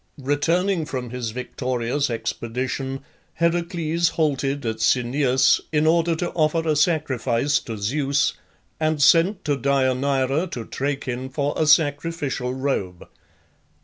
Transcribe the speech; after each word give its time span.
Returning 0.23 0.87
from 0.87 1.11
his 1.11 1.29
victorious 1.29 2.09
expedition, 2.09 3.01
Heracles 3.35 4.09
halted 4.17 4.65
at 4.65 4.81
Cenoeus 4.81 5.61
in 5.71 5.85
order 5.85 6.15
to 6.15 6.31
offer 6.31 6.67
a 6.67 6.75
sacrifice 6.75 7.59
to 7.59 7.77
Zeus, 7.77 8.33
and 8.79 8.99
sent 8.99 9.45
to 9.45 9.55
Deianeira 9.55 10.49
to 10.53 10.65
Trachin 10.65 11.29
for 11.29 11.53
a 11.55 11.67
sacrificial 11.67 12.51
robe. 12.51 13.07